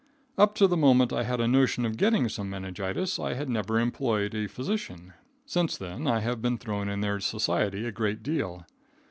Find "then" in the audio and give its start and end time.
5.77-6.07